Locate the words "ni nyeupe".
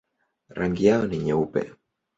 1.07-1.61